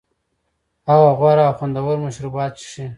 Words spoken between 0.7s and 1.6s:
هغه غوره او